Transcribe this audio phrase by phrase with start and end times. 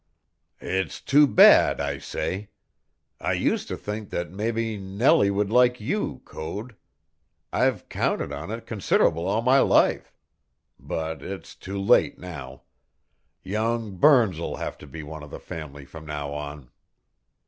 [0.59, 2.49] "It's too bad, I say.
[3.19, 6.75] I used to think that mebbe Nellie would like you, Code.
[7.53, 10.11] I've counted on it consid'able all my life.
[10.79, 12.63] But it's too late now.
[13.43, 16.71] Young Burns'll have to be one of the family from now on."